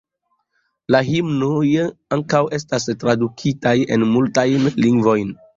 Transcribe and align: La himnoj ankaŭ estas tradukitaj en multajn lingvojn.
La 0.95 1.01
himnoj 1.09 1.67
ankaŭ 2.19 2.41
estas 2.61 2.89
tradukitaj 3.05 3.77
en 3.97 4.09
multajn 4.17 4.69
lingvojn. 4.87 5.33